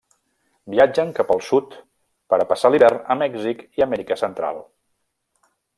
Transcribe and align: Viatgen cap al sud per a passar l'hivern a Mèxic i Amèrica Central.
Viatgen 0.75 1.11
cap 1.19 1.33
al 1.35 1.43
sud 1.49 1.75
per 2.33 2.41
a 2.41 2.47
passar 2.53 2.73
l'hivern 2.73 2.99
a 3.13 3.19
Mèxic 3.23 3.65
i 3.81 3.87
Amèrica 3.87 4.19
Central. 4.25 4.63